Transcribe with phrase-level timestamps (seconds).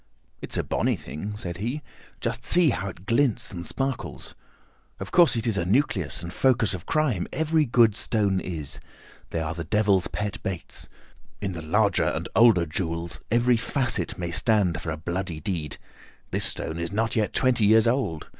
[0.41, 1.83] "It's a bonny thing," said he.
[2.19, 4.33] "Just see how it glints and sparkles.
[4.99, 7.27] Of course it is a nucleus and focus of crime.
[7.31, 8.79] Every good stone is.
[9.29, 10.89] They are the devil's pet baits.
[11.39, 15.77] In the larger and older jewels every facet may stand for a bloody deed.
[16.31, 18.27] This stone is not yet twenty years old.